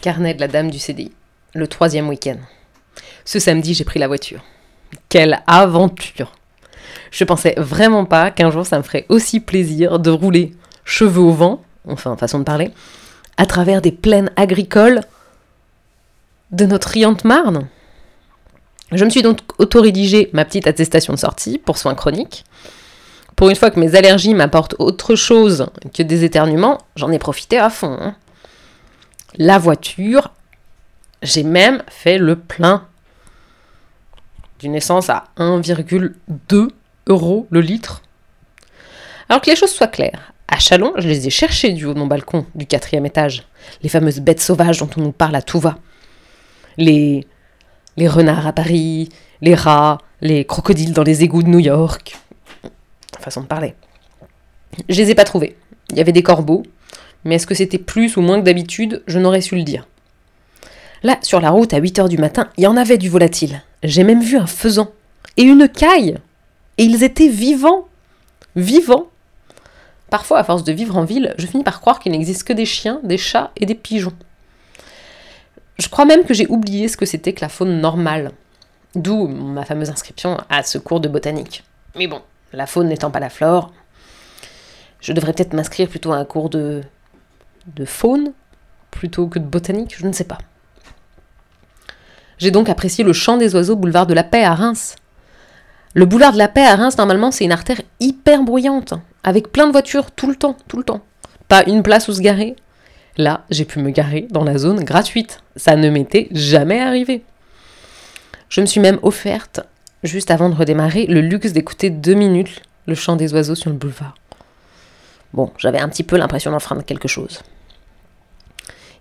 Carnet 0.00 0.34
de 0.34 0.40
la 0.40 0.48
dame 0.48 0.70
du 0.70 0.78
CDI. 0.78 1.12
Le 1.54 1.66
troisième 1.66 2.08
week-end. 2.08 2.36
Ce 3.24 3.38
samedi, 3.38 3.74
j'ai 3.74 3.84
pris 3.84 3.98
la 3.98 4.06
voiture. 4.08 4.40
Quelle 5.08 5.42
aventure 5.46 6.32
Je 7.10 7.24
pensais 7.24 7.54
vraiment 7.56 8.04
pas 8.04 8.30
qu'un 8.30 8.50
jour 8.50 8.64
ça 8.64 8.78
me 8.78 8.82
ferait 8.82 9.06
aussi 9.08 9.40
plaisir 9.40 9.98
de 9.98 10.10
rouler 10.10 10.54
cheveux 10.84 11.20
au 11.20 11.32
vent, 11.32 11.62
enfin 11.86 12.16
façon 12.16 12.38
de 12.38 12.44
parler, 12.44 12.70
à 13.36 13.44
travers 13.44 13.82
des 13.82 13.92
plaines 13.92 14.30
agricoles 14.36 15.02
de 16.52 16.64
notre 16.64 16.88
riante 16.88 17.24
Marne. 17.24 17.68
Je 18.92 19.04
me 19.04 19.10
suis 19.10 19.20
donc 19.22 19.40
auto-rédigé 19.58 20.30
ma 20.32 20.46
petite 20.46 20.66
attestation 20.66 21.12
de 21.12 21.18
sortie 21.18 21.58
pour 21.58 21.76
soins 21.76 21.94
chroniques. 21.94 22.44
Pour 23.36 23.50
une 23.50 23.56
fois 23.56 23.70
que 23.70 23.78
mes 23.78 23.94
allergies 23.94 24.32
m'apportent 24.34 24.74
autre 24.78 25.14
chose 25.14 25.66
que 25.92 26.02
des 26.02 26.24
éternuements, 26.24 26.78
j'en 26.96 27.12
ai 27.12 27.18
profité 27.18 27.58
à 27.58 27.68
fond. 27.68 27.96
hein. 28.00 28.16
La 29.36 29.58
voiture, 29.58 30.32
j'ai 31.22 31.42
même 31.42 31.82
fait 31.88 32.18
le 32.18 32.36
plein 32.36 32.86
d'une 34.58 34.74
essence 34.74 35.10
à 35.10 35.24
1,2 35.36 36.70
euros 37.06 37.46
le 37.50 37.60
litre. 37.60 38.02
Alors 39.28 39.40
que 39.40 39.50
les 39.50 39.56
choses 39.56 39.70
soient 39.70 39.86
claires, 39.86 40.32
à 40.48 40.58
Chalon, 40.58 40.94
je 40.96 41.06
les 41.06 41.26
ai 41.26 41.30
cherchés 41.30 41.72
du 41.72 41.84
haut 41.84 41.94
de 41.94 41.98
mon 41.98 42.06
balcon 42.06 42.46
du 42.54 42.66
quatrième 42.66 43.04
étage. 43.04 43.46
Les 43.82 43.90
fameuses 43.90 44.20
bêtes 44.20 44.40
sauvages 44.40 44.78
dont 44.78 44.88
on 44.96 45.02
nous 45.02 45.12
parle 45.12 45.36
à 45.36 45.42
tout 45.42 45.60
va. 45.60 45.78
Les, 46.78 47.26
les 47.96 48.08
renards 48.08 48.46
à 48.46 48.52
Paris, 48.52 49.10
les 49.42 49.54
rats, 49.54 49.98
les 50.22 50.44
crocodiles 50.46 50.94
dans 50.94 51.02
les 51.02 51.22
égouts 51.22 51.42
de 51.42 51.48
New 51.48 51.58
York. 51.58 52.16
Façon 53.20 53.42
de 53.42 53.46
parler. 53.46 53.74
Je 54.88 54.96
les 54.96 55.10
ai 55.10 55.14
pas 55.14 55.24
trouvés. 55.24 55.56
Il 55.90 55.98
y 55.98 56.00
avait 56.00 56.12
des 56.12 56.22
corbeaux, 56.22 56.62
mais 57.24 57.36
est-ce 57.36 57.46
que 57.46 57.54
c'était 57.54 57.78
plus 57.78 58.16
ou 58.16 58.20
moins 58.20 58.40
que 58.40 58.44
d'habitude? 58.44 59.02
Je 59.06 59.18
n'aurais 59.18 59.40
su 59.40 59.56
le 59.56 59.62
dire. 59.62 59.86
Là, 61.02 61.18
sur 61.22 61.40
la 61.40 61.50
route, 61.50 61.74
à 61.74 61.80
8h 61.80 62.08
du 62.08 62.18
matin, 62.18 62.48
il 62.56 62.64
y 62.64 62.66
en 62.66 62.76
avait 62.76 62.98
du 62.98 63.08
volatile. 63.08 63.62
J'ai 63.82 64.04
même 64.04 64.22
vu 64.22 64.36
un 64.36 64.46
faisan. 64.46 64.90
Et 65.36 65.42
une 65.42 65.68
caille. 65.68 66.16
Et 66.76 66.84
ils 66.84 67.04
étaient 67.04 67.28
vivants. 67.28 67.86
Vivants. 68.56 69.08
Parfois, 70.10 70.38
à 70.38 70.44
force 70.44 70.64
de 70.64 70.72
vivre 70.72 70.96
en 70.96 71.04
ville, 71.04 71.34
je 71.38 71.46
finis 71.46 71.64
par 71.64 71.80
croire 71.80 72.00
qu'il 72.00 72.12
n'existe 72.12 72.44
que 72.44 72.52
des 72.52 72.64
chiens, 72.64 73.00
des 73.04 73.18
chats 73.18 73.52
et 73.56 73.66
des 73.66 73.74
pigeons. 73.74 74.14
Je 75.78 75.88
crois 75.88 76.06
même 76.06 76.24
que 76.24 76.34
j'ai 76.34 76.46
oublié 76.48 76.88
ce 76.88 76.96
que 76.96 77.06
c'était 77.06 77.32
que 77.32 77.42
la 77.42 77.48
faune 77.48 77.80
normale. 77.80 78.32
D'où 78.94 79.28
ma 79.28 79.64
fameuse 79.64 79.90
inscription 79.90 80.38
à 80.48 80.62
ce 80.62 80.78
cours 80.78 81.00
de 81.00 81.08
botanique. 81.08 81.62
Mais 81.94 82.06
bon, 82.06 82.22
la 82.52 82.66
faune 82.66 82.88
n'étant 82.88 83.10
pas 83.10 83.20
la 83.20 83.28
flore, 83.28 83.72
je 85.00 85.12
devrais 85.12 85.32
peut-être 85.32 85.52
m'inscrire 85.52 85.88
plutôt 85.88 86.12
à 86.12 86.16
un 86.16 86.24
cours 86.24 86.50
de, 86.50 86.82
de 87.66 87.84
faune 87.84 88.32
plutôt 88.90 89.26
que 89.26 89.38
de 89.38 89.44
botanique, 89.44 89.94
je 89.96 90.06
ne 90.06 90.12
sais 90.12 90.24
pas. 90.24 90.38
J'ai 92.38 92.50
donc 92.50 92.68
apprécié 92.68 93.04
le 93.04 93.12
chant 93.12 93.36
des 93.36 93.54
oiseaux 93.54 93.76
boulevard 93.76 94.06
de 94.06 94.14
la 94.14 94.24
Paix 94.24 94.44
à 94.44 94.54
Reims. 94.54 94.96
Le 95.94 96.06
boulevard 96.06 96.32
de 96.32 96.38
la 96.38 96.48
Paix 96.48 96.64
à 96.64 96.76
Reims, 96.76 96.96
normalement, 96.96 97.30
c'est 97.30 97.44
une 97.44 97.52
artère 97.52 97.80
hyper 98.00 98.42
bruyante, 98.42 98.94
avec 99.24 99.50
plein 99.50 99.66
de 99.66 99.72
voitures 99.72 100.10
tout 100.10 100.28
le 100.28 100.36
temps, 100.36 100.56
tout 100.68 100.76
le 100.76 100.84
temps. 100.84 101.02
Pas 101.48 101.64
une 101.66 101.82
place 101.82 102.08
où 102.08 102.12
se 102.12 102.20
garer. 102.20 102.54
Là, 103.16 103.44
j'ai 103.50 103.64
pu 103.64 103.80
me 103.80 103.90
garer 103.90 104.28
dans 104.30 104.44
la 104.44 104.58
zone 104.58 104.84
gratuite. 104.84 105.42
Ça 105.56 105.74
ne 105.74 105.90
m'était 105.90 106.28
jamais 106.30 106.80
arrivé. 106.80 107.24
Je 108.48 108.60
me 108.60 108.66
suis 108.66 108.80
même 108.80 109.00
offerte, 109.02 109.60
juste 110.04 110.30
avant 110.30 110.48
de 110.48 110.54
redémarrer, 110.54 111.06
le 111.06 111.20
luxe 111.20 111.52
d'écouter 111.52 111.90
deux 111.90 112.14
minutes 112.14 112.62
le 112.86 112.94
chant 112.94 113.16
des 113.16 113.34
oiseaux 113.34 113.54
sur 113.54 113.70
le 113.70 113.76
boulevard. 113.76 114.14
Bon, 115.32 115.52
j'avais 115.58 115.78
un 115.78 115.88
petit 115.88 116.02
peu 116.02 116.16
l'impression 116.16 116.50
d'enfreindre 116.50 116.84
quelque 116.84 117.08
chose. 117.08 117.40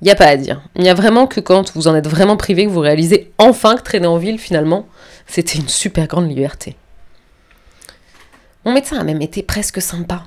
Il 0.00 0.04
n'y 0.04 0.10
a 0.10 0.16
pas 0.16 0.26
à 0.26 0.36
dire. 0.36 0.62
Il 0.74 0.82
n'y 0.82 0.88
a 0.88 0.94
vraiment 0.94 1.26
que 1.26 1.40
quand 1.40 1.72
vous 1.74 1.88
en 1.88 1.94
êtes 1.94 2.08
vraiment 2.08 2.36
privé 2.36 2.66
que 2.66 2.70
vous 2.70 2.80
réalisez 2.80 3.32
enfin 3.38 3.76
que 3.76 3.82
traîner 3.82 4.06
en 4.06 4.18
ville, 4.18 4.38
finalement, 4.38 4.86
c'était 5.26 5.58
une 5.58 5.68
super 5.68 6.06
grande 6.06 6.28
liberté. 6.28 6.76
Mon 8.64 8.72
médecin 8.72 8.98
a 8.98 9.04
même 9.04 9.22
été 9.22 9.42
presque 9.42 9.80
sympa, 9.80 10.24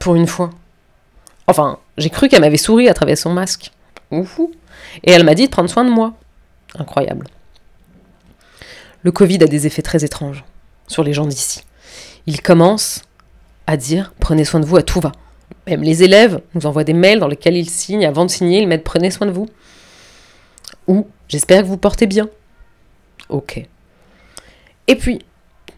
pour 0.00 0.16
une 0.16 0.26
fois. 0.26 0.50
Enfin, 1.46 1.78
j'ai 1.98 2.10
cru 2.10 2.28
qu'elle 2.28 2.40
m'avait 2.40 2.56
souri 2.56 2.88
à 2.88 2.94
travers 2.94 3.18
son 3.18 3.30
masque. 3.30 3.70
Ouhou. 4.10 4.52
Et 5.04 5.12
elle 5.12 5.24
m'a 5.24 5.34
dit 5.34 5.46
de 5.46 5.50
prendre 5.50 5.70
soin 5.70 5.84
de 5.84 5.90
moi. 5.90 6.14
Incroyable. 6.78 7.26
Le 9.02 9.12
Covid 9.12 9.44
a 9.44 9.46
des 9.46 9.66
effets 9.66 9.82
très 9.82 10.02
étranges 10.02 10.44
sur 10.88 11.04
les 11.04 11.12
gens 11.12 11.26
d'ici. 11.26 11.62
Il 12.26 12.40
commence 12.40 13.02
à 13.66 13.76
dire 13.76 14.12
prenez 14.18 14.44
soin 14.44 14.60
de 14.60 14.66
vous 14.66 14.76
à 14.76 14.82
tout 14.82 15.00
va. 15.00 15.12
Même 15.66 15.82
les 15.82 16.02
élèves 16.02 16.40
nous 16.54 16.66
envoient 16.66 16.84
des 16.84 16.92
mails 16.92 17.20
dans 17.20 17.28
lesquels 17.28 17.56
ils 17.56 17.70
signent, 17.70 18.06
avant 18.06 18.26
de 18.26 18.30
signer, 18.30 18.60
ils 18.60 18.68
mettent 18.68 18.84
prenez 18.84 19.10
soin 19.10 19.26
de 19.26 19.32
vous. 19.32 19.48
Ou 20.86 21.06
j'espère 21.28 21.62
que 21.62 21.66
vous 21.66 21.78
portez 21.78 22.06
bien. 22.06 22.28
Ok. 23.30 23.64
Et 24.86 24.96
puis, 24.96 25.20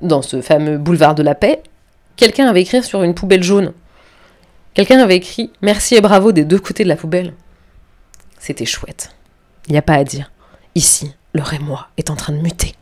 dans 0.03 0.23
ce 0.23 0.41
fameux 0.41 0.79
boulevard 0.79 1.15
de 1.15 1.23
la 1.23 1.35
paix, 1.35 1.63
quelqu'un 2.17 2.49
avait 2.49 2.63
écrit 2.63 2.83
sur 2.83 3.03
une 3.03 3.15
poubelle 3.15 3.43
jaune. 3.43 3.73
Quelqu'un 4.75 4.99
avait 4.99 5.17
écrit 5.17 5.53
merci 5.63 5.95
et 5.95 6.01
bravo 6.01 6.33
des 6.33 6.45
deux 6.45 6.59
côtés 6.59 6.85
de 6.85 6.89
la 6.89 6.97
poubelle. 6.97 7.33
C'était 8.39 8.67
chouette. 8.67 9.15
Il 9.69 9.73
n'y 9.73 9.79
a 9.79 9.83
pas 9.83 9.95
à 9.95 10.05
dire. 10.05 10.31
Ici, 10.75 11.13
le 11.33 11.43
rémois 11.43 11.89
est 11.97 12.11
en 12.11 12.17
train 12.17 12.33
de 12.33 12.41
muter. 12.41 12.75